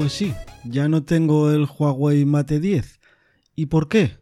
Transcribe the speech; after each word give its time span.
Pues 0.00 0.14
sí, 0.14 0.32
ya 0.64 0.88
no 0.88 1.02
tengo 1.02 1.50
el 1.52 1.66
Huawei 1.66 2.24
Mate 2.24 2.58
10. 2.58 3.00
¿Y 3.54 3.66
por 3.66 3.90
qué? 3.90 4.12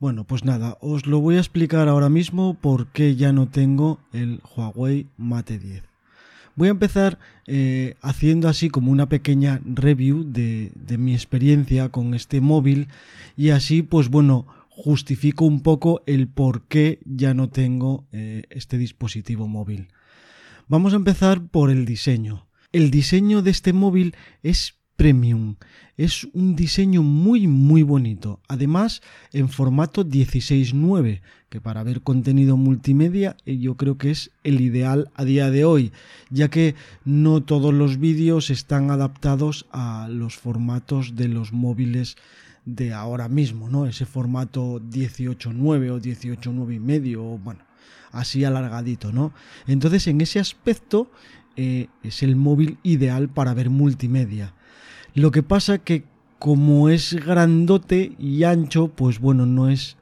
Bueno, 0.00 0.24
pues 0.24 0.44
nada, 0.44 0.76
os 0.80 1.06
lo 1.06 1.20
voy 1.20 1.36
a 1.36 1.38
explicar 1.38 1.86
ahora 1.86 2.08
mismo 2.08 2.54
por 2.54 2.88
qué 2.88 3.14
ya 3.14 3.32
no 3.32 3.48
tengo 3.48 4.00
el 4.12 4.40
Huawei 4.42 5.06
Mate 5.16 5.60
10. 5.60 5.84
Voy 6.56 6.66
a 6.66 6.72
empezar 6.72 7.20
eh, 7.46 7.94
haciendo 8.00 8.48
así 8.48 8.68
como 8.68 8.90
una 8.90 9.08
pequeña 9.08 9.60
review 9.64 10.24
de, 10.24 10.72
mi 10.98 11.14
experiencia 11.14 11.90
con 11.90 12.14
este 12.14 12.40
móvil 12.40 12.88
y 13.36 13.50
así 13.50 13.82
pues 13.82 14.08
bueno 14.08 14.48
justifico 14.68 15.44
un 15.44 15.60
poco 15.60 16.02
el 16.06 16.26
por 16.26 16.62
qué 16.62 16.98
ya 17.04 17.32
no 17.32 17.48
tengo 17.48 18.08
eh, 18.10 18.42
este 18.50 18.76
dispositivo 18.76 19.46
móvil. 19.46 19.86
Vamos 20.66 20.94
a 20.94 20.96
empezar 20.96 21.46
por 21.46 21.70
el 21.70 21.84
diseño. 21.84 22.48
El 22.72 22.90
diseño 22.90 23.40
de 23.40 23.52
este 23.52 23.72
móvil 23.72 24.16
es 24.42 24.77
Premium. 24.98 25.54
Es 25.96 26.24
un 26.32 26.56
diseño 26.56 27.04
muy 27.04 27.46
muy 27.46 27.84
bonito. 27.84 28.40
Además 28.48 29.00
en 29.32 29.48
formato 29.48 30.04
16.9, 30.04 31.20
que 31.48 31.60
para 31.60 31.84
ver 31.84 32.00
contenido 32.00 32.56
multimedia 32.56 33.36
eh, 33.46 33.58
yo 33.58 33.76
creo 33.76 33.96
que 33.96 34.10
es 34.10 34.32
el 34.42 34.60
ideal 34.60 35.08
a 35.14 35.24
día 35.24 35.52
de 35.52 35.64
hoy, 35.64 35.92
ya 36.30 36.48
que 36.48 36.74
no 37.04 37.44
todos 37.44 37.72
los 37.72 37.98
vídeos 37.98 38.50
están 38.50 38.90
adaptados 38.90 39.66
a 39.70 40.08
los 40.10 40.36
formatos 40.36 41.14
de 41.14 41.28
los 41.28 41.52
móviles 41.52 42.16
de 42.64 42.92
ahora 42.92 43.28
mismo, 43.28 43.70
¿no? 43.70 43.86
Ese 43.86 44.04
formato 44.04 44.80
18.9 44.80 45.90
o 45.90 46.00
18.9 46.00 46.74
y 46.74 46.80
medio, 46.80 47.24
o 47.24 47.38
bueno, 47.38 47.60
así 48.10 48.42
alargadito, 48.42 49.12
¿no? 49.12 49.32
Entonces 49.68 50.08
en 50.08 50.20
ese 50.22 50.40
aspecto 50.40 51.08
eh, 51.54 51.86
es 52.02 52.24
el 52.24 52.34
móvil 52.34 52.78
ideal 52.82 53.28
para 53.28 53.54
ver 53.54 53.70
multimedia. 53.70 54.54
Lo 55.18 55.32
que 55.32 55.42
pasa 55.42 55.78
que 55.78 56.04
como 56.38 56.90
es 56.90 57.14
grandote 57.14 58.12
y 58.20 58.44
ancho, 58.44 58.86
pues 58.86 59.18
bueno, 59.18 59.46
no 59.46 59.68
es 59.68 59.96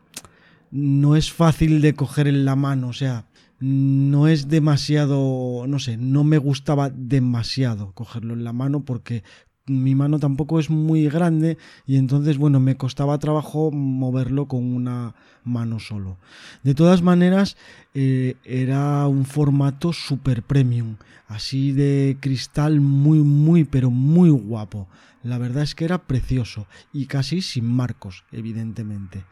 no 0.70 1.17
es 1.17 1.33
fácil 1.33 1.81
de 1.81 1.95
coger 1.95 2.28
en 2.28 2.45
la 2.45 2.55
mano, 2.55 2.89
o 2.89 2.92
sea, 2.92 3.25
no 3.59 4.28
es 4.28 4.48
demasiado, 4.48 5.64
no 5.67 5.78
sé, 5.78 5.97
no 5.97 6.22
me 6.22 6.37
gustaba 6.37 6.91
demasiado 6.91 7.92
cogerlo 7.92 8.34
en 8.34 8.44
la 8.44 8.53
mano 8.53 8.84
porque 8.84 9.25
mi 9.67 9.95
mano 9.95 10.19
tampoco 10.19 10.61
es 10.61 10.70
muy 10.70 11.09
grande 11.09 11.59
y 11.86 11.97
entonces 11.97 12.39
bueno 12.39 12.61
me 12.61 12.77
costaba 12.77 13.19
trabajo 13.19 13.70
moverlo 13.70 14.47
con 14.47 14.64
una 14.75 15.14
mano 15.45 15.81
solo. 15.81 16.19
De 16.62 16.75
todas 16.75 17.03
maneras 17.03 17.56
eh, 17.94 18.37
era 18.44 19.06
un 19.09 19.25
formato 19.25 19.92
super 19.92 20.42
premium 20.42 20.97
así 21.28 21.72
de 21.72 22.17
cristal 22.20 22.81
muy 22.81 23.19
muy 23.19 23.64
pero 23.64 23.91
muy 23.91 24.31
guapo. 24.31 24.89
La 25.22 25.39
verdad 25.39 25.65
es 25.65 25.75
que 25.75 25.84
era 25.84 25.99
precioso 25.99 26.66
y 26.93 27.06
casi 27.06 27.43
sin 27.43 27.65
marcos 27.65 28.25
evidentemente 28.31 29.25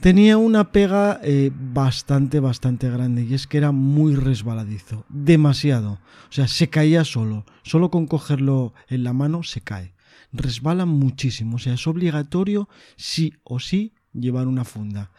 tenía 0.00 0.38
una 0.38 0.72
pega 0.72 1.20
eh, 1.22 1.50
bastante, 1.54 2.40
bastante 2.40 2.90
grande 2.90 3.24
y 3.24 3.34
es 3.34 3.46
que 3.46 3.58
era 3.58 3.70
muy 3.70 4.14
resbaladizo, 4.14 5.04
demasiado. 5.08 5.92
O 6.28 6.32
sea, 6.32 6.48
se 6.48 6.68
caía 6.68 7.04
solo, 7.04 7.44
solo 7.62 7.90
con 7.90 8.06
cogerlo 8.06 8.72
en 8.88 9.04
la 9.04 9.12
mano 9.12 9.42
se 9.42 9.60
cae. 9.60 9.94
Resbala 10.32 10.86
muchísimo, 10.86 11.56
o 11.56 11.58
sea, 11.58 11.74
es 11.74 11.86
obligatorio 11.86 12.68
sí 12.96 13.34
o 13.44 13.60
sí 13.60 13.92
llevar 14.12 14.46
una 14.46 14.64
funda. 14.64 15.10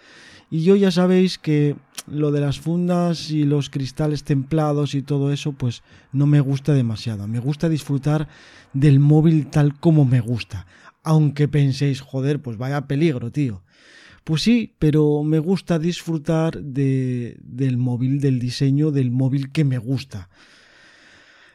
Y 0.50 0.64
yo 0.64 0.76
ya 0.76 0.92
sabéis 0.92 1.38
que 1.38 1.76
lo 2.08 2.32
de 2.32 2.42
las 2.42 2.60
fundas 2.60 3.32
y 3.32 3.44
los 3.46 3.70
cristales 3.70 4.24
templados 4.24 4.96
y 4.96 5.02
todo 5.02 5.32
eso, 5.32 5.54
pues 5.54 5.84
no 6.12 6.26
me 6.26 6.42
gusta 6.42 6.74
demasiado. 6.74 7.28
Me 7.28 7.40
gusta 7.40 7.70
disfrutar 7.70 8.28
del 8.74 9.00
móvil 9.00 9.48
tal 9.48 9.80
como 9.80 10.04
me 10.04 10.20
gusta. 10.20 10.66
Aunque 11.04 11.48
penséis, 11.48 12.02
joder, 12.02 12.42
pues 12.42 12.58
vaya 12.58 12.88
peligro, 12.88 13.32
tío. 13.32 13.64
Pues 14.24 14.44
sí, 14.44 14.74
pero 14.78 15.24
me 15.24 15.40
gusta 15.40 15.80
disfrutar 15.80 16.62
de, 16.62 17.38
del 17.42 17.78
móvil, 17.78 18.20
del 18.20 18.40
diseño 18.40 18.92
del 18.92 19.12
móvil 19.12 19.52
que 19.52 19.64
me 19.64 19.78
gusta. 19.78 20.30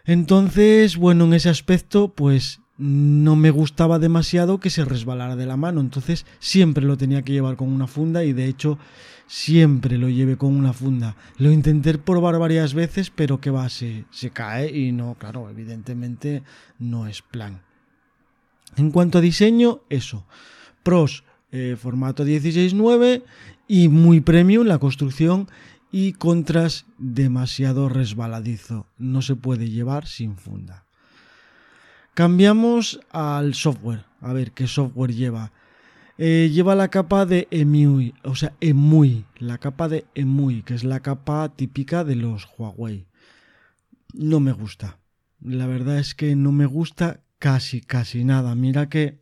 Entonces, 0.05 0.97
bueno, 0.97 1.25
en 1.25 1.35
ese 1.35 1.49
aspecto, 1.49 2.15
pues 2.15 2.61
no 2.79 3.37
me 3.37 3.51
gustaba 3.51 3.99
demasiado 3.99 4.61
que 4.61 4.71
se 4.71 4.85
resbalara 4.85 5.37
de 5.37 5.47
la 5.47 5.57
mano. 5.57 5.81
Entonces, 5.81 6.27
siempre 6.39 6.85
lo 6.85 6.97
tenía 6.97 7.23
que 7.23 7.33
llevar 7.33 7.57
con 7.57 7.69
una 7.69 7.87
funda 7.87 8.25
y 8.25 8.33
de 8.33 8.47
hecho, 8.47 8.79
siempre 9.27 9.99
lo 9.99 10.09
llevé 10.09 10.37
con 10.37 10.55
una 10.55 10.73
funda. 10.73 11.17
Lo 11.39 11.51
intenté 11.51 11.97
probar 11.99 12.39
varias 12.39 12.75
veces, 12.75 13.11
pero 13.11 13.41
que 13.41 13.51
va, 13.51 13.69
se, 13.69 14.05
se 14.11 14.31
cae 14.31 14.77
y 14.77 14.93
no, 14.93 15.17
claro, 15.19 15.51
evidentemente 15.51 16.43
no 16.79 17.07
es 17.07 17.23
plan. 17.23 17.63
En 18.77 18.91
cuanto 18.91 19.19
a 19.19 19.23
diseño, 19.23 19.81
eso. 19.89 20.27
Pros, 20.83 21.25
eh, 21.57 21.77
formato 21.77 22.25
16.9 22.25 23.23
y 23.67 23.89
muy 23.89 24.21
premium 24.21 24.67
la 24.67 24.79
construcción 24.79 25.49
y 25.91 26.13
contras 26.13 26.85
demasiado 26.99 27.89
resbaladizo. 27.89 28.87
No 28.99 29.23
se 29.23 29.37
puede 29.37 29.71
llevar 29.71 30.07
sin 30.07 30.37
funda. 30.37 30.85
Cambiamos 32.13 33.01
al 33.11 33.55
software. 33.55 34.05
A 34.21 34.35
ver 34.35 34.53
qué 34.53 34.67
software 34.67 35.15
lleva. 35.15 35.53
Eh, 36.19 36.51
lleva 36.53 36.75
la 36.75 36.89
capa 36.89 37.25
de 37.25 37.49
EMUI, 37.51 38.15
o 38.23 38.35
sea, 38.35 38.55
EMUI, 38.61 39.25
la 39.39 39.59
capa 39.59 39.89
de 39.89 40.07
EMUI, 40.15 40.63
que 40.63 40.75
es 40.75 40.85
la 40.85 41.01
capa 41.01 41.53
típica 41.57 42.05
de 42.05 42.17
los 42.17 42.49
Huawei. 42.57 43.07
No 44.15 44.41
me 44.41 44.53
gusta. 44.53 44.99
La 45.43 45.67
verdad 45.67 45.99
es 45.99 46.15
que 46.15 46.37
no 46.37 46.53
me 46.53 46.67
gusta 46.67 47.21
casi, 47.39 47.81
casi 47.81 48.25
nada. 48.25 48.55
Mira 48.55 48.89
que 48.89 49.21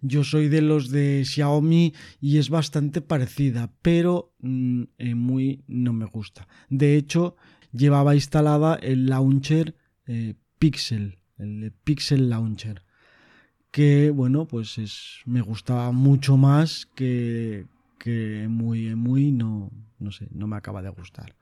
yo 0.00 0.24
soy 0.24 0.48
de 0.48 0.62
los 0.62 0.90
de 0.90 1.24
Xiaomi 1.24 1.94
y 2.20 2.38
es 2.38 2.50
bastante 2.50 3.00
parecida, 3.00 3.72
pero 3.82 4.34
mm, 4.40 4.82
eh, 4.98 5.14
muy 5.14 5.64
no 5.66 5.92
me 5.92 6.06
gusta. 6.06 6.48
De 6.68 6.96
hecho, 6.96 7.36
llevaba 7.72 8.14
instalada 8.14 8.74
el 8.76 9.06
launcher 9.06 9.74
eh, 10.06 10.34
Pixel, 10.58 11.18
el 11.38 11.72
Pixel 11.84 12.30
Launcher, 12.30 12.82
que 13.70 14.10
bueno, 14.10 14.46
pues 14.46 14.78
es, 14.78 15.20
me 15.24 15.40
gustaba 15.40 15.92
mucho 15.92 16.36
más 16.36 16.86
que, 16.94 17.66
que 17.98 18.46
muy, 18.48 18.94
muy 18.94 19.32
no, 19.32 19.70
no 19.98 20.10
sé, 20.10 20.28
no 20.32 20.46
me 20.46 20.56
acaba 20.56 20.82
de 20.82 20.88
gustar. 20.88 21.36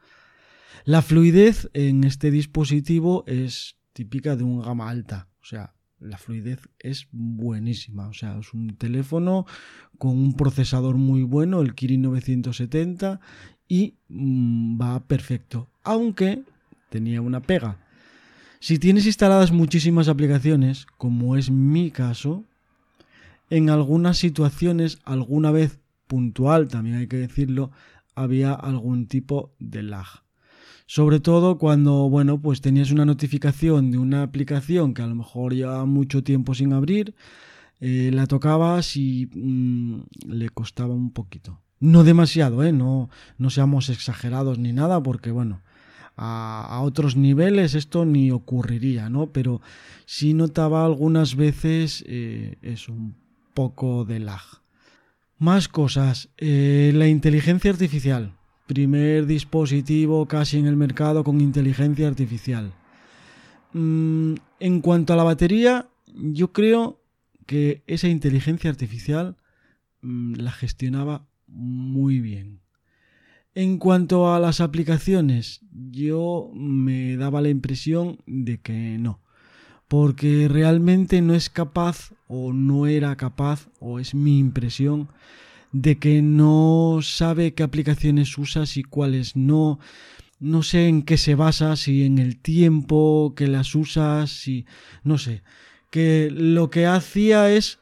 La 0.85 1.03
fluidez 1.03 1.71
en 1.73 2.05
este 2.05 2.31
dispositivo 2.31 3.25
es 3.27 3.77
típica 3.93 4.37
de 4.37 4.45
un 4.45 4.61
gama 4.61 4.91
alta, 4.91 5.29
o 5.41 5.45
sea, 5.45 5.76
la 6.01 6.19
fluidez 6.19 6.61
es 6.79 7.09
buenísima. 7.13 8.09
O 8.09 8.13
sea, 8.13 8.39
es 8.39 8.53
un 8.53 8.77
teléfono 8.77 9.47
con 9.99 10.11
un 10.11 10.35
procesador 10.35 10.97
muy 10.97 11.23
bueno, 11.23 11.61
el 11.61 11.75
Kirin 11.75 12.03
970, 12.03 13.21
y 13.69 13.95
mm, 14.09 14.81
va 14.81 15.01
perfecto. 15.01 15.69
Aunque 15.83 16.43
tenía 16.91 17.21
una 17.21 17.41
pega. 17.41 17.79
Si 18.61 18.79
tienes 18.79 19.07
instaladas 19.07 19.53
muchísimas 19.53 20.09
aplicaciones, 20.09 20.87
como 20.97 21.37
es 21.37 21.51
mi 21.51 21.91
caso, 21.91 22.45
en 23.51 23.71
algunas 23.71 24.19
situaciones, 24.19 24.99
alguna 25.05 25.51
vez 25.51 25.79
puntual, 26.07 26.69
también 26.69 26.97
hay 26.97 27.07
que 27.07 27.17
decirlo, 27.17 27.71
había 28.15 28.53
algún 28.55 29.07
tipo 29.07 29.55
de 29.59 29.83
lag. 29.83 30.07
Sobre 30.87 31.19
todo 31.19 31.59
cuando, 31.59 32.09
bueno, 32.09 32.41
pues 32.41 32.61
tenías 32.61 32.93
una 32.93 33.05
notificación 33.05 33.91
de 33.91 33.99
una 33.99 34.23
aplicación 34.23 34.95
que 34.95 35.03
a 35.03 35.07
lo 35.09 35.17
mejor 35.17 35.53
llevaba 35.53 35.85
mucho 35.85 36.23
tiempo 36.23 36.55
sin 36.55 36.73
abrir, 36.73 37.15
eh, 37.81 38.11
la 38.13 38.27
tocabas 38.27 38.97
y 38.97 39.29
mm, 39.35 40.01
le 40.29 40.49
costaba 40.51 40.95
un 40.95 41.11
poquito. 41.11 41.61
No 41.81 42.05
demasiado, 42.05 42.63
¿eh? 42.65 42.73
No, 42.73 43.11
no 43.37 43.51
seamos 43.51 43.91
exagerados 43.91 44.59
ni 44.59 44.73
nada, 44.73 45.03
porque 45.03 45.31
bueno, 45.33 45.61
a, 46.17 46.81
otros 46.83 47.17
niveles 47.17 47.75
esto 47.75 48.05
ni 48.05 48.31
ocurriría, 48.31 49.11
¿no? 49.11 49.27
Pero 49.33 49.61
sí 50.07 50.35
notaba 50.35 50.87
algunas 50.87 51.35
veces 51.35 52.05
eh, 52.07 52.57
es 52.63 52.89
un 52.89 53.17
poco 53.55 54.05
de 54.05 54.21
lag. 54.21 54.43
Más 55.39 55.69
cosas. 55.69 56.31
Eh, 56.39 56.93
la 56.95 57.09
inteligencia 57.09 57.71
artificial 57.71 58.33
primer 58.67 59.27
dispositivo 59.27 60.27
casi 60.27 60.59
en 60.59 60.67
el 60.67 60.77
mercado 60.77 61.25
con 61.25 61.41
inteligencia 61.41 62.09
artificial. 62.09 62.73
Mm, 63.73 64.35
en 64.61 64.81
cuanto 64.81 65.13
a 65.13 65.17
la 65.17 65.25
batería, 65.25 65.89
yo 66.07 66.53
creo 66.53 67.01
que 67.47 67.83
esa 67.87 68.09
inteligencia 68.09 68.71
artificial 68.71 69.37
mm, 70.03 70.35
la 70.35 70.53
gestionaba 70.53 71.29
muy 71.47 72.21
bien. 72.21 72.61
En 73.55 73.79
cuanto 73.79 74.35
a 74.35 74.41
las 74.41 74.61
aplicaciones, 74.61 75.61
yo 75.71 76.51
me 76.55 77.17
daba 77.17 77.41
la 77.41 77.49
impresión 77.49 78.19
de 78.27 78.61
que 78.61 78.99
no, 78.99 79.23
porque 79.89 80.49
realmente 80.49 81.23
no 81.23 81.35
es 81.35 81.49
capaz 81.49 82.13
o 82.29 82.53
no 82.53 82.87
era 82.87 83.17
capaz, 83.17 83.69
o 83.81 83.99
es 83.99 84.15
mi 84.15 84.39
impresión, 84.39 85.09
de 85.83 85.99
que 85.99 86.23
no 86.23 87.01
sabe 87.03 87.53
qué 87.53 87.63
aplicaciones 87.63 88.39
usas 88.39 88.77
y 88.79 88.83
cuáles 88.83 89.37
no. 89.37 89.79
No 90.39 90.63
sé 90.63 90.89
en 90.89 91.03
qué 91.03 91.19
se 91.19 91.35
basa, 91.35 91.77
si 91.77 92.05
en 92.05 92.19
el 92.19 92.37
tiempo 92.37 93.35
que 93.37 93.47
las 93.47 93.75
usas, 93.75 94.31
si... 94.31 94.65
no 95.05 95.19
sé. 95.19 95.43
Que 95.91 96.31
lo 96.31 96.71
que 96.71 96.87
hacía 96.87 97.51
es 97.51 97.79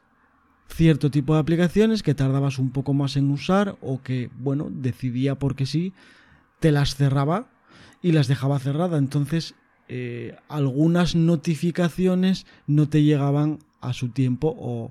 cierto 0.69 1.11
tipo 1.11 1.35
de 1.35 1.41
aplicaciones 1.41 2.03
que 2.03 2.15
tardabas 2.15 2.59
un 2.59 2.71
poco 2.71 2.95
más 2.95 3.17
en 3.17 3.31
usar 3.31 3.77
o 3.81 4.03
que, 4.03 4.29
bueno, 4.39 4.69
decidía 4.71 5.37
porque 5.37 5.67
sí, 5.67 5.93
te 6.61 6.73
las 6.73 6.97
cerraba 6.97 7.49
y 8.03 8.13
las 8.13 8.27
dejaba 8.29 8.59
cerrada. 8.59 8.99
Entonces, 8.99 9.55
eh, 9.89 10.37
algunas 10.49 11.15
notificaciones 11.15 12.47
no 12.67 12.89
te 12.89 13.03
llegaban 13.03 13.59
a 13.81 13.93
su 13.93 14.09
tiempo 14.09 14.55
o 14.59 14.91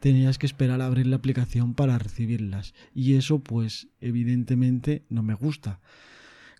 tenías 0.00 0.38
que 0.38 0.46
esperar 0.46 0.80
a 0.80 0.86
abrir 0.86 1.06
la 1.06 1.16
aplicación 1.16 1.74
para 1.74 1.98
recibirlas. 1.98 2.74
Y 2.94 3.14
eso, 3.14 3.38
pues, 3.38 3.88
evidentemente 4.00 5.04
no 5.08 5.22
me 5.22 5.34
gusta. 5.34 5.78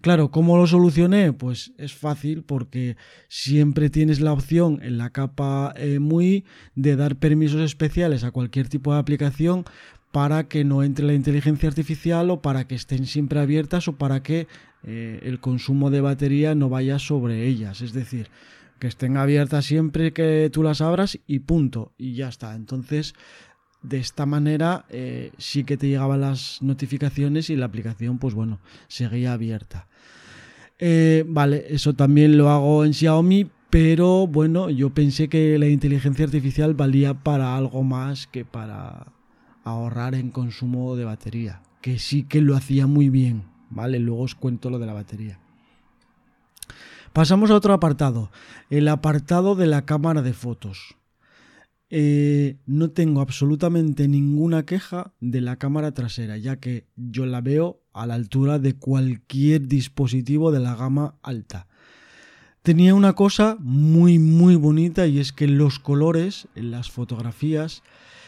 Claro, 0.01 0.31
¿cómo 0.31 0.57
lo 0.57 0.67
solucioné? 0.67 1.35
Pues 1.35 1.73
es 1.77 1.93
fácil 1.93 2.43
porque 2.43 2.97
siempre 3.29 3.91
tienes 3.91 4.21
la 4.21 4.33
opción 4.33 4.79
en 4.83 4.97
la 4.97 5.11
capa 5.11 5.75
eh, 5.77 5.99
MUI 5.99 6.45
de 6.75 6.97
dar 6.97 7.17
permisos 7.17 7.61
especiales 7.61 8.25
a 8.25 8.31
cualquier 8.31 8.69
tipo 8.69 8.95
de 8.95 9.01
aplicación 9.01 9.65
para 10.11 10.49
que 10.49 10.65
no 10.65 10.83
entre 10.83 11.05
la 11.05 11.13
inteligencia 11.13 11.69
artificial 11.69 12.31
o 12.31 12.41
para 12.41 12.67
que 12.67 12.77
estén 12.77 13.05
siempre 13.05 13.41
abiertas 13.41 13.89
o 13.89 13.97
para 13.97 14.23
que 14.23 14.49
eh, 14.85 15.21
el 15.23 15.39
consumo 15.39 15.91
de 15.91 16.01
batería 16.01 16.55
no 16.55 16.71
vaya 16.71 16.99
sobre 16.99 17.47
ellas. 17.47 17.83
Es 17.83 17.93
decir, 17.93 18.29
que 18.81 18.89
estén 18.89 19.17
abiertas 19.17 19.67
siempre 19.67 20.13
que 20.13 20.51
tú 20.53 20.65
las 20.65 20.81
abras 20.81 21.21
y 21.27 21.41
punto. 21.41 21.93
Y 21.99 22.15
ya 22.15 22.29
está. 22.29 22.57
Entonces, 22.57 23.15
de 23.83 23.99
esta 23.99 24.27
manera 24.27 24.87
eh, 24.89 25.31
sí 25.39 25.65
que 25.65 25.77
te 25.77 25.89
llegaban 25.89 26.23
las 26.23 26.61
notificaciones 26.63 27.51
y 27.51 27.57
la 27.57 27.67
aplicación, 27.67 28.19
pues 28.19 28.35
bueno, 28.35 28.59
seguía 28.89 29.35
abierta. 29.35 29.87
Eh, 30.79 31.25
vale, 31.29 31.67
eso 31.69 31.93
también 31.93 32.39
lo 32.39 32.49
hago 32.49 32.85
en 32.85 32.95
Xiaomi, 32.95 33.51
pero 33.69 34.27
bueno, 34.27 34.71
yo 34.71 34.91
pensé 34.91 35.29
que 35.29 35.59
la 35.59 35.69
inteligencia 35.69 36.25
artificial 36.25 36.75
valía 36.75 37.15
para 37.15 37.57
algo 37.57 37.85
más 37.85 38.27
que 38.27 38.45
para 38.45 39.13
ahorrar 39.63 40.15
en 40.15 40.31
consumo 40.31 40.97
de 40.97 41.05
batería, 41.05 41.63
que 41.83 41.99
sí 41.99 42.23
que 42.23 42.41
lo 42.41 42.57
hacía 42.57 42.87
muy 42.87 43.11
bien, 43.11 43.45
¿vale? 43.69 43.99
Luego 43.99 44.23
os 44.23 44.35
cuento 44.35 44.71
lo 44.71 44.79
de 44.79 44.87
la 44.87 44.95
batería. 44.95 45.39
Pasamos 47.13 47.51
a 47.51 47.57
otro 47.57 47.75
apartado, 47.75 48.31
el 48.71 48.87
apartado 48.87 49.57
de 49.57 49.67
la 49.67 49.85
cámara 49.85 50.23
de 50.23 50.33
fotos. 50.33 50.95
Eh, 51.89 52.59
no 52.67 52.91
tengo 52.91 53.21
absolutamente 53.21 54.07
ninguna 54.07 54.65
queja 54.65 55.13
de 55.19 55.41
la 55.41 55.57
cámara 55.57 55.93
trasera, 55.93 56.37
ya 56.37 56.61
que 56.61 56.87
yo 56.95 57.27
la 57.27 57.41
veo 57.41 57.83
a 57.93 58.07
la 58.07 58.15
altura 58.15 58.61
de 58.61 58.75
cualquier 58.75 59.67
dispositivo 59.67 60.53
de 60.53 60.61
la 60.61 60.77
gama 60.77 61.17
alta. 61.21 61.67
Tenía 62.63 62.95
una 62.95 63.15
cosa 63.15 63.57
muy 63.59 64.21
muy 64.21 64.55
bonita 64.55 65.09
y 65.09 65.19
es 65.19 65.33
que 65.33 65.49
los 65.49 65.81
colores 65.81 66.47
en 66.55 66.71
las 66.71 66.93
fotografías 66.93 67.83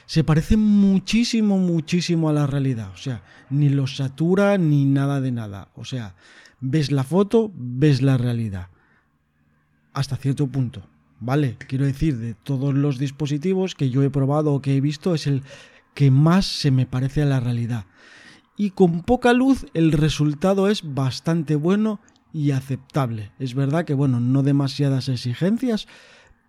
se 0.06 0.24
parecen 0.24 0.58
muchísimo 0.58 1.56
muchísimo 1.56 2.28
a 2.28 2.32
la 2.32 2.48
realidad, 2.48 2.90
o 2.92 2.96
sea, 2.96 3.22
ni 3.48 3.68
los 3.68 3.96
satura 3.96 4.58
ni 4.58 4.86
nada 4.86 5.20
de 5.20 5.30
nada, 5.30 5.68
o 5.76 5.84
sea, 5.84 6.16
ves 6.58 6.90
la 6.90 7.04
foto, 7.04 7.52
ves 7.54 8.02
la 8.02 8.18
realidad 8.18 8.71
hasta 9.92 10.16
cierto 10.16 10.46
punto. 10.46 10.82
¿vale? 11.22 11.56
Quiero 11.68 11.86
decir, 11.86 12.18
de 12.18 12.34
todos 12.34 12.74
los 12.74 12.98
dispositivos 12.98 13.74
que 13.74 13.90
yo 13.90 14.02
he 14.02 14.10
probado 14.10 14.52
o 14.52 14.60
que 14.60 14.76
he 14.76 14.80
visto, 14.80 15.14
es 15.14 15.26
el 15.26 15.42
que 15.94 16.10
más 16.10 16.46
se 16.46 16.70
me 16.70 16.84
parece 16.84 17.22
a 17.22 17.26
la 17.26 17.40
realidad. 17.40 17.86
Y 18.56 18.70
con 18.70 19.02
poca 19.02 19.32
luz 19.32 19.66
el 19.72 19.92
resultado 19.92 20.68
es 20.68 20.82
bastante 20.94 21.54
bueno 21.54 22.00
y 22.32 22.50
aceptable. 22.50 23.32
Es 23.38 23.54
verdad 23.54 23.84
que, 23.84 23.94
bueno, 23.94 24.20
no 24.20 24.42
demasiadas 24.42 25.08
exigencias, 25.08 25.86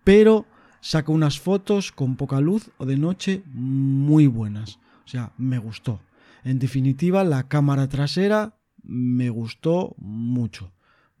pero 0.02 0.46
saca 0.80 1.12
unas 1.12 1.40
fotos 1.40 1.92
con 1.92 2.16
poca 2.16 2.40
luz 2.40 2.70
o 2.78 2.84
de 2.84 2.98
noche 2.98 3.42
muy 3.46 4.26
buenas. 4.26 4.78
O 5.04 5.08
sea, 5.08 5.32
me 5.38 5.58
gustó. 5.58 6.00
En 6.42 6.58
definitiva, 6.58 7.24
la 7.24 7.48
cámara 7.48 7.88
trasera 7.88 8.58
me 8.82 9.30
gustó 9.30 9.94
mucho. 9.98 10.72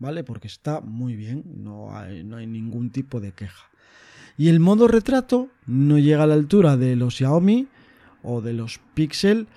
¿Vale? 0.04 0.22
Porque 0.22 0.48
está 0.48 0.80
muy 0.82 1.16
bien, 1.16 1.42
no 1.46 1.96
hay, 1.96 2.22
no 2.24 2.36
hay 2.36 2.46
ningún 2.46 2.90
tipo 2.90 3.20
de 3.20 3.32
queja. 3.32 3.70
Y 4.36 4.48
el 4.48 4.60
modo 4.60 4.86
retrato 4.86 5.48
no 5.66 5.98
llega 5.98 6.24
a 6.24 6.26
la 6.26 6.34
altura 6.34 6.76
de 6.76 6.94
los 6.94 7.16
Xiaomi 7.16 7.68
o 8.22 8.42
de 8.42 8.52
los 8.52 8.80
Pixel, 8.94 9.48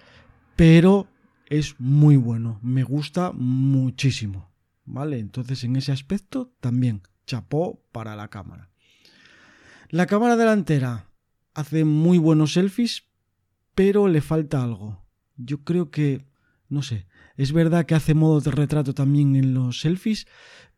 pero 0.55 1.07
es 1.49 1.75
muy 1.79 2.15
bueno, 2.15 2.59
me 2.61 2.83
gusta 2.83 3.31
muchísimo, 3.33 4.49
¿vale? 4.85 5.19
Entonces 5.19 5.63
en 5.65 5.75
ese 5.75 5.91
aspecto 5.91 6.53
también 6.61 7.01
chapó 7.25 7.83
para 7.91 8.15
la 8.15 8.29
cámara. 8.29 8.69
La 9.89 10.05
cámara 10.05 10.38
delantera 10.38 11.09
hace 11.53 11.83
muy 11.83 12.17
buenos 12.17 12.53
selfies, 12.53 13.03
pero 13.75 14.07
le 14.07 14.21
falta 14.21 14.63
algo. 14.63 15.05
Yo 15.35 15.63
creo 15.63 15.91
que, 15.91 16.25
no 16.69 16.81
sé, 16.81 17.06
es 17.38 17.52
verdad 17.52 17.86
que 17.86 17.96
hace 17.96 18.14
modo 18.14 18.42
de 18.42 18.52
retrato 18.52 18.94
también 18.94 19.36
en 19.36 19.54
los 19.54 19.81
selfies, 19.81 20.28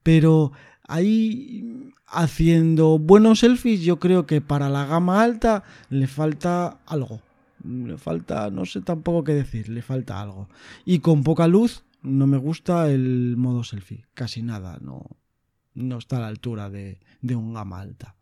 pero 0.04 0.52
ahí 0.88 1.94
haciendo 2.08 2.98
buenos 3.00 3.40
selfies 3.40 3.82
yo 3.82 4.00
creo 4.00 4.26
que 4.26 4.42
para 4.42 4.70
la 4.70 4.86
gama 4.86 5.22
alta 5.22 5.64
le 5.90 6.08
falta 6.08 6.80
algo. 6.86 7.22
Le 7.64 7.98
falta, 7.98 8.50
no 8.50 8.66
sé 8.66 8.82
tampoco 8.82 9.24
qué 9.26 9.34
decir, 9.34 9.68
le 9.70 9.82
falta 9.82 10.22
algo. 10.22 10.48
Y 10.86 11.00
con 11.00 11.24
poca 11.24 11.48
luz 11.48 11.84
no 12.02 12.26
me 12.26 12.38
gusta 12.38 12.90
el 12.90 13.36
modo 13.38 13.64
selfie, 13.64 14.06
casi 14.14 14.42
nada, 14.42 14.78
no, 14.82 15.06
no 15.74 15.98
está 15.98 16.18
a 16.18 16.22
la 16.22 16.28
altura 16.28 16.70
de, 16.70 17.00
de 17.22 17.36
un 17.36 17.54
gama 17.54 17.82
alta. 17.82 18.16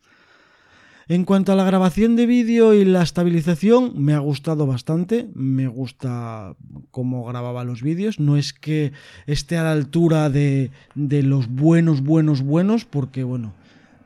En 1.10 1.24
cuanto 1.24 1.54
a 1.54 1.56
la 1.56 1.64
grabación 1.64 2.18
de 2.18 2.26
vídeo 2.26 2.74
y 2.74 2.84
la 2.84 3.02
estabilización, 3.02 3.94
me 3.96 4.14
ha 4.14 4.20
gustado 4.20 4.68
bastante. 4.68 5.30
Me 5.36 5.70
gusta 5.70 6.54
cómo 6.92 7.24
grababa 7.24 7.64
los 7.64 7.82
vídeos. 7.82 8.20
No 8.20 8.36
es 8.36 8.52
que 8.52 8.92
esté 9.26 9.58
a 9.58 9.64
la 9.64 9.72
altura 9.72 10.30
de, 10.30 10.70
los 10.96 11.48
buenos, 11.48 12.02
buenos, 12.02 12.42
buenos, 12.42 12.84
porque 12.84 13.24
bueno, 13.24 13.54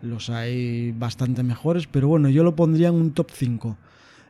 los 0.04 0.30
hay 0.30 0.92
bastante 0.92 1.42
mejores, 1.42 1.88
pero 1.88 2.08
bueno, 2.08 2.30
yo 2.30 2.44
lo 2.44 2.56
pondría 2.56 2.90
en 2.90 2.96
un 2.96 3.12
top 3.14 3.32
5 3.34 3.78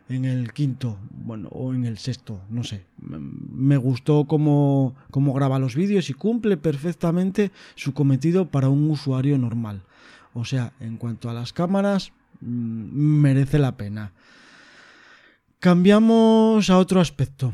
en 0.08 0.24
el 0.24 0.54
quinto, 0.54 0.98
bueno, 1.26 1.50
o 1.52 1.74
en 1.74 1.86
el 1.86 1.98
sexto, 1.98 2.40
no 2.50 2.64
sé. 2.64 2.86
Me 3.00 3.76
gustó 3.76 4.26
cómo, 4.26 4.96
cómo 5.10 5.34
graba 5.34 5.60
los 5.60 5.76
vídeos 5.76 6.10
y 6.10 6.14
cumple 6.14 6.56
perfectamente 6.56 7.52
su 7.76 7.94
cometido 7.94 8.50
para 8.50 8.70
un 8.70 8.90
usuario 8.90 9.38
normal. 9.38 9.82
O 10.34 10.46
sea, 10.46 10.72
en 10.80 10.96
cuanto 10.96 11.30
a 11.30 11.34
las 11.34 11.54
cámaras, 11.54 12.12
Mm, 12.12 12.21
merece 12.42 13.60
la 13.60 13.78
pena. 13.78 14.14
Cambiamos 15.60 16.70
a 16.70 16.78
otro 16.78 17.00
aspecto. 17.00 17.54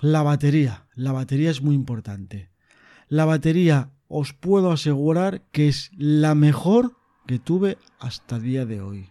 La 0.00 0.22
batería. 0.22 0.84
La 0.94 1.12
batería 1.12 1.50
es 1.50 1.62
muy 1.62 1.74
importante. 1.74 2.50
La 3.08 3.24
batería 3.24 3.90
os 4.08 4.34
puedo 4.34 4.70
asegurar 4.70 5.42
que 5.52 5.68
es 5.68 5.90
la 5.96 6.34
mejor 6.34 6.96
que 7.26 7.38
tuve 7.38 7.78
hasta 7.98 8.38
día 8.38 8.66
de 8.66 8.80
hoy. 8.80 9.08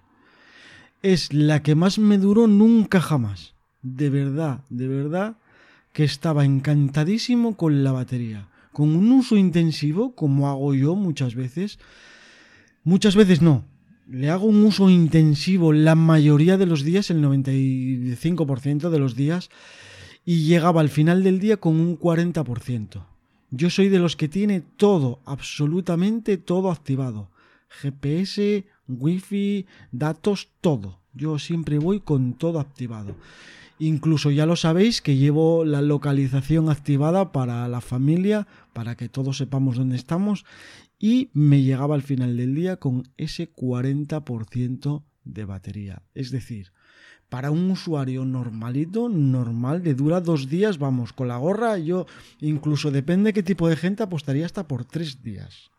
Es 1.01 1.33
la 1.33 1.63
que 1.63 1.75
más 1.75 1.99
me 1.99 2.17
duró 2.17 2.47
nunca 2.47 3.01
jamás. 3.01 3.55
De 3.81 4.09
verdad, 4.09 4.63
de 4.69 4.87
verdad 4.87 5.37
que 5.91 6.03
estaba 6.03 6.45
encantadísimo 6.45 7.57
con 7.57 7.83
la 7.83 7.91
batería. 7.91 8.49
Con 8.73 8.95
un 8.95 9.11
uso 9.11 9.37
intensivo, 9.37 10.13
como 10.13 10.49
hago 10.49 10.73
yo 10.73 10.95
muchas 10.95 11.35
veces. 11.35 11.79
Muchas 12.83 13.15
veces 13.15 13.41
no, 13.41 13.65
le 14.07 14.29
hago 14.29 14.45
un 14.45 14.63
uso 14.63 14.89
intensivo 14.89 15.73
la 15.73 15.95
mayoría 15.95 16.57
de 16.57 16.65
los 16.65 16.83
días, 16.83 17.09
el 17.09 17.23
95% 17.23 18.89
de 18.89 18.99
los 18.99 19.15
días, 19.15 19.49
y 20.25 20.45
llegaba 20.45 20.81
al 20.81 20.89
final 20.89 21.23
del 21.23 21.39
día 21.39 21.57
con 21.57 21.79
un 21.79 21.99
40%. 21.99 23.05
Yo 23.51 23.69
soy 23.69 23.89
de 23.89 23.99
los 23.99 24.15
que 24.15 24.27
tiene 24.27 24.61
todo, 24.61 25.19
absolutamente 25.25 26.37
todo 26.37 26.71
activado. 26.71 27.29
GPS, 27.69 28.65
wifi, 28.87 29.65
datos, 29.91 30.49
todo. 30.61 30.99
Yo 31.13 31.39
siempre 31.39 31.77
voy 31.77 31.99
con 31.99 32.33
todo 32.33 32.59
activado. 32.59 33.15
Incluso 33.77 34.31
ya 34.31 34.45
lo 34.45 34.55
sabéis 34.55 35.01
que 35.01 35.17
llevo 35.17 35.65
la 35.65 35.81
localización 35.81 36.69
activada 36.69 37.31
para 37.31 37.67
la 37.67 37.81
familia, 37.81 38.47
para 38.73 38.95
que 38.95 39.09
todos 39.09 39.37
sepamos 39.37 39.75
dónde 39.75 39.97
estamos, 39.97 40.45
y 41.05 41.29
me 41.33 41.61
llegaba 41.61 41.93
al 41.93 42.01
final 42.01 42.35
del 42.35 42.55
día 42.55 42.77
con 42.77 43.07
ese 43.15 43.53
40% 43.53 45.03
de 45.23 45.45
batería. 45.45 46.01
Es 46.15 46.31
decir, 46.31 46.71
para 47.29 47.51
un 47.51 47.69
usuario 47.69 48.25
normalito, 48.25 49.07
normal, 49.07 49.83
de 49.83 49.93
dura 49.93 50.19
dos 50.19 50.49
días, 50.49 50.79
vamos, 50.79 51.13
con 51.13 51.27
la 51.27 51.37
gorra, 51.37 51.77
yo 51.77 52.07
incluso 52.41 52.89
depende 52.89 53.33
qué 53.33 53.43
tipo 53.43 53.69
de 53.69 53.75
gente 53.75 54.01
apostaría 54.01 54.47
hasta 54.47 54.67
por 54.67 54.83
tres 54.83 55.21
días. 55.21 55.69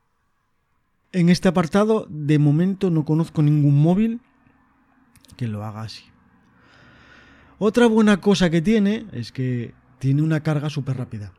En 1.10 1.28
este 1.28 1.48
apartado, 1.48 2.06
de 2.08 2.38
momento 2.38 2.90
no 2.90 3.04
conozco 3.04 3.42
ningún 3.42 3.82
móvil 3.82 4.20
que 5.36 5.48
lo 5.48 5.64
haga 5.64 5.82
así. 5.82 6.04
Otra 7.58 7.88
buena 7.88 8.20
cosa 8.20 8.48
que 8.48 8.62
tiene 8.62 9.06
es 9.10 9.32
que 9.32 9.74
tiene 9.98 10.22
una 10.22 10.44
carga 10.44 10.70
súper 10.70 10.98
rápida. 10.98 11.32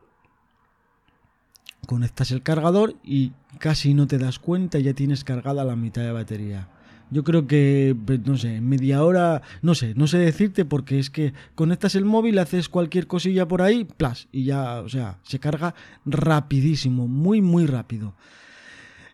Conectas 1.88 2.32
el 2.32 2.42
cargador 2.42 2.96
y 3.02 3.32
casi 3.58 3.94
no 3.94 4.06
te 4.06 4.18
das 4.18 4.38
cuenta, 4.38 4.78
ya 4.78 4.92
tienes 4.92 5.24
cargada 5.24 5.64
la 5.64 5.74
mitad 5.74 6.02
de 6.02 6.12
batería. 6.12 6.68
Yo 7.10 7.24
creo 7.24 7.46
que, 7.46 7.96
pues, 8.04 8.20
no 8.26 8.36
sé, 8.36 8.60
media 8.60 9.02
hora, 9.02 9.40
no 9.62 9.74
sé, 9.74 9.94
no 9.94 10.06
sé 10.06 10.18
decirte 10.18 10.66
porque 10.66 10.98
es 10.98 11.08
que 11.08 11.32
conectas 11.54 11.94
el 11.94 12.04
móvil, 12.04 12.38
haces 12.40 12.68
cualquier 12.68 13.06
cosilla 13.06 13.48
por 13.48 13.62
ahí, 13.62 13.84
plas, 13.86 14.28
y 14.32 14.44
ya, 14.44 14.80
o 14.80 14.90
sea, 14.90 15.18
se 15.22 15.38
carga 15.38 15.74
rapidísimo, 16.04 17.08
muy, 17.08 17.40
muy 17.40 17.64
rápido. 17.64 18.14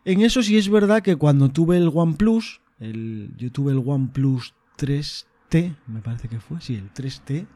En 0.04 0.22
eso 0.22 0.42
sí 0.42 0.58
es 0.58 0.68
verdad 0.68 1.00
que 1.00 1.14
cuando 1.14 1.50
tuve 1.50 1.76
el 1.76 1.92
OnePlus, 1.94 2.60
el, 2.80 3.34
yo 3.36 3.52
tuve 3.52 3.70
el 3.70 3.84
OnePlus 3.86 4.52
3T, 4.78 5.76
me 5.86 6.00
parece 6.00 6.26
que 6.26 6.40
fue, 6.40 6.60
sí, 6.60 6.74
el 6.74 6.92
3T, 6.92 7.46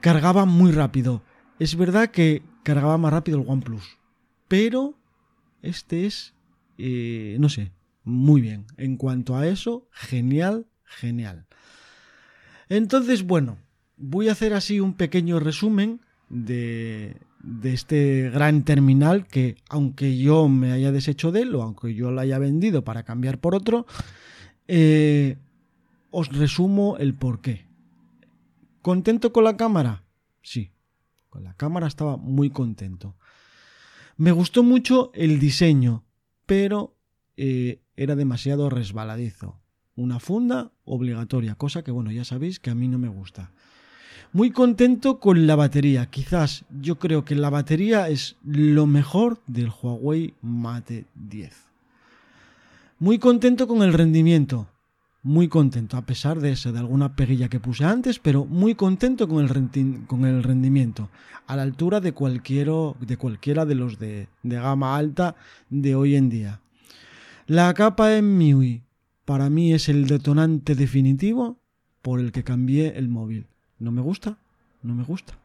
cargaba 0.00 0.46
muy 0.46 0.72
rápido. 0.72 1.22
Es 1.58 1.76
verdad 1.76 2.10
que 2.10 2.42
cargaba 2.62 2.96
más 2.96 3.12
rápido 3.12 3.42
el 3.42 3.46
OnePlus, 3.46 3.98
pero 4.54 4.94
este 5.62 6.06
es, 6.06 6.32
eh, 6.78 7.36
no 7.40 7.48
sé, 7.48 7.72
muy 8.04 8.40
bien. 8.40 8.66
En 8.76 8.96
cuanto 8.96 9.34
a 9.34 9.48
eso, 9.48 9.88
genial, 9.90 10.68
genial. 10.84 11.46
Entonces, 12.68 13.24
bueno, 13.24 13.58
voy 13.96 14.28
a 14.28 14.32
hacer 14.32 14.54
así 14.54 14.78
un 14.78 14.94
pequeño 14.94 15.40
resumen 15.40 16.02
de, 16.28 17.16
este 17.64 18.30
gran 18.30 18.62
terminal 18.62 19.26
que, 19.26 19.56
aunque 19.68 20.16
yo 20.16 20.48
me 20.48 20.70
haya 20.70 20.92
deshecho 20.92 21.32
de 21.32 21.42
él 21.42 21.54
o 21.56 21.62
aunque 21.62 21.92
yo 21.92 22.12
lo 22.12 22.20
haya 22.20 22.38
vendido 22.38 22.84
para 22.84 23.02
cambiar 23.02 23.40
por 23.40 23.56
otro, 23.56 23.86
eh, 24.68 25.36
os 26.12 26.28
resumo 26.28 26.96
el 26.98 27.14
por 27.14 27.40
qué. 27.40 27.66
¿Contento 28.82 29.32
con 29.32 29.42
la 29.42 29.56
cámara? 29.56 30.04
Sí, 30.42 30.70
con 31.28 31.42
la 31.42 31.54
cámara 31.54 31.88
estaba 31.88 32.16
muy 32.16 32.50
contento. 32.50 33.16
Me 34.16 34.32
gustó 34.32 34.62
mucho 34.62 35.10
el 35.14 35.38
diseño, 35.38 36.04
pero 36.46 36.96
eh, 37.36 37.80
era 37.96 38.14
demasiado 38.14 38.70
resbaladizo. 38.70 39.60
Una 39.96 40.18
funda 40.18 40.72
obligatoria, 40.84 41.54
cosa 41.54 41.82
que 41.82 41.90
bueno, 41.90 42.10
ya 42.10 42.24
sabéis 42.24 42.60
que 42.60 42.70
a 42.70 42.74
mí 42.74 42.88
no 42.88 42.98
me 42.98 43.08
gusta. 43.08 43.52
Muy 44.32 44.50
contento 44.50 45.20
con 45.20 45.46
la 45.46 45.54
batería. 45.54 46.06
Quizás 46.06 46.64
yo 46.80 46.98
creo 46.98 47.24
que 47.24 47.36
la 47.36 47.50
batería 47.50 48.08
es 48.08 48.36
lo 48.44 48.86
mejor 48.86 49.40
del 49.46 49.70
Huawei 49.70 50.34
Mate 50.42 51.04
10. 51.14 51.54
Muy 52.98 53.18
contento 53.18 53.68
con 53.68 53.82
el 53.82 53.92
rendimiento. 53.92 54.68
Muy 55.24 55.48
contento, 55.48 55.96
a 55.96 56.02
pesar 56.02 56.38
de 56.38 56.52
eso, 56.52 56.70
de 56.70 56.78
alguna 56.78 57.16
peguilla 57.16 57.48
que 57.48 57.58
puse 57.58 57.82
antes, 57.86 58.18
pero 58.18 58.44
muy 58.44 58.74
contento 58.74 59.26
con 59.26 59.42
el, 59.42 60.06
con 60.06 60.26
el 60.26 60.42
rendimiento. 60.42 61.08
A 61.46 61.56
la 61.56 61.62
altura 61.62 62.00
de, 62.00 62.12
de 62.12 63.16
cualquiera 63.16 63.64
de 63.64 63.74
los 63.74 63.98
de, 63.98 64.28
de 64.42 64.56
gama 64.56 64.98
alta 64.98 65.34
de 65.70 65.94
hoy 65.94 66.16
en 66.16 66.28
día. 66.28 66.60
La 67.46 67.72
capa 67.72 68.14
en 68.18 68.36
MIUI 68.36 68.82
para 69.24 69.48
mí 69.48 69.72
es 69.72 69.88
el 69.88 70.06
detonante 70.06 70.74
definitivo 70.74 71.58
por 72.02 72.20
el 72.20 72.30
que 72.30 72.44
cambié 72.44 72.98
el 72.98 73.08
móvil. 73.08 73.46
¿No 73.78 73.92
me 73.92 74.02
gusta? 74.02 74.36
No 74.82 74.94
me 74.94 75.04
gusta. 75.04 75.38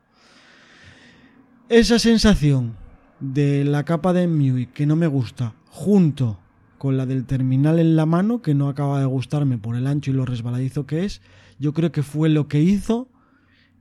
Esa 1.70 2.00
sensación 2.00 2.76
de 3.22 3.64
la 3.64 3.86
capa 3.86 4.12
de 4.12 4.28
MIUI 4.28 4.66
que 4.66 4.86
no 4.86 4.98
me 4.98 5.08
gusta, 5.08 5.54
junto 5.70 6.38
con 6.80 6.98
la 6.98 7.06
del 7.06 7.26
terminal 7.26 7.78
en 7.78 7.96
la 7.96 8.08
mano, 8.08 8.42
que 8.42 8.56
no 8.56 8.68
acaba 8.68 9.00
de 9.00 9.06
gustarme 9.06 9.60
por 9.60 9.76
el 9.76 9.86
ancho 9.86 10.10
y 10.10 10.16
lo 10.16 10.26
resbaladizo 10.26 10.88
que 10.88 11.06
es, 11.06 11.22
yo 11.60 11.74
creo 11.74 11.92
que 11.92 12.02
fue 12.02 12.30
lo 12.30 12.48
que 12.48 12.62
hizo 12.62 13.08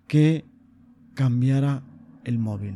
que 0.07 0.45
cambiara 1.14 1.83
el 2.25 2.38
móvil. 2.38 2.75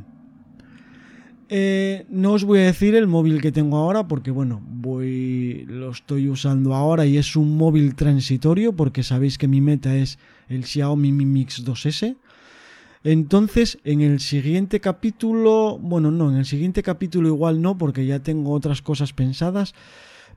Eh, 1.55 2.07
no 2.09 2.33
os 2.33 2.45
voy 2.45 2.61
a 2.61 2.62
decir 2.62 2.95
el 2.95 3.07
móvil 3.07 3.43
que 3.43 3.52
tengo 3.52 3.76
ahora 3.76 4.09
porque 4.09 4.31
bueno, 4.31 4.62
voy 4.64 5.67
lo 5.69 5.91
estoy 5.91 6.31
usando 6.31 6.75
ahora 6.75 7.05
y 7.05 7.19
es 7.19 7.37
un 7.37 7.59
móvil 7.59 7.95
transitorio 7.95 8.75
porque 8.75 9.02
sabéis 9.02 9.37
que 9.37 9.49
mi 9.49 9.61
meta 9.61 9.95
es 9.95 10.19
el 10.49 10.64
Xiaomi 10.64 11.12
Mi 11.12 11.26
Mix 11.26 11.62
2S. 11.62 12.17
Entonces, 13.05 13.79
en 13.85 14.00
el 14.00 14.21
siguiente 14.21 14.81
capítulo, 14.81 15.79
bueno, 15.79 16.11
no, 16.11 16.31
en 16.31 16.37
el 16.37 16.47
siguiente 16.47 16.83
capítulo 16.83 17.29
igual 17.29 17.61
no 17.61 17.76
porque 17.76 18.07
ya 18.07 18.21
tengo 18.21 18.52
otras 18.52 18.81
cosas 18.81 19.12
pensadas, 19.12 19.75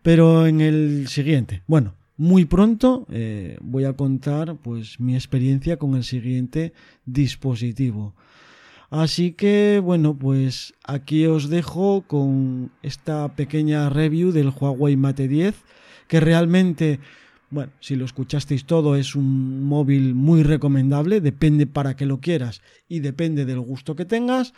pero 0.06 0.46
en 0.46 0.62
el 0.62 1.08
siguiente, 1.08 1.64
bueno, 1.66 1.96
muy 2.16 2.46
pronto 2.46 3.08
eh, 3.10 3.58
voy 3.60 3.86
a 3.86 3.94
contar 3.94 4.56
pues 4.58 5.00
mi 5.00 5.16
experiencia 5.16 5.78
con 5.78 5.96
el 5.96 6.04
siguiente 6.04 6.74
dispositivo. 7.08 8.14
Así 8.92 9.32
que 9.32 9.82
bueno, 9.84 10.16
pues 10.16 10.76
aquí 10.84 11.26
os 11.26 11.50
dejo 11.50 12.04
con 12.06 12.70
esta 12.84 13.36
pequeña 13.36 13.90
review 13.90 14.32
del 14.32 14.50
Huawei 14.56 14.96
Mate 14.96 15.28
10, 15.28 15.56
que 16.08 16.20
realmente, 16.20 17.00
bueno, 17.50 17.72
si 17.80 17.96
lo 17.96 18.06
escuchasteis 18.06 18.66
todo, 18.66 18.96
es 18.96 19.16
un 19.16 19.64
móvil 19.64 20.14
muy 20.14 20.44
recomendable, 20.44 21.20
depende 21.20 21.66
para 21.66 21.96
que 21.96 22.06
lo 22.06 22.20
quieras 22.20 22.62
y 22.88 23.00
depende 23.00 23.44
del 23.46 23.60
gusto 23.60 23.96
que 23.96 24.06
tengas, 24.06 24.54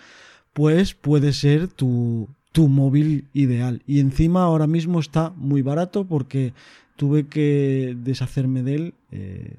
pues 0.51 0.93
puede 0.93 1.31
ser 1.31 1.69
tu, 1.69 2.27
tu 2.57 2.67
móvil 2.67 3.25
ideal. 3.33 3.83
Y 3.85 3.99
encima 3.99 4.41
ahora 4.41 4.65
mismo 4.65 4.99
está 4.99 5.31
muy 5.35 5.61
barato 5.61 6.05
porque 6.05 6.55
tuve 6.95 7.27
que 7.27 7.95
deshacerme 8.03 8.63
de 8.63 8.75
él 8.75 8.93
eh, 9.11 9.57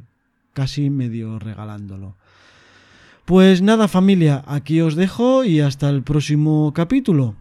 casi 0.53 0.91
medio 0.91 1.39
regalándolo. 1.39 2.17
Pues 3.25 3.63
nada 3.63 3.87
familia, 3.87 4.43
aquí 4.49 4.81
os 4.81 4.97
dejo 4.97 5.45
y 5.45 5.61
hasta 5.61 5.89
el 5.91 6.03
próximo 6.03 6.73
capítulo. 6.75 7.37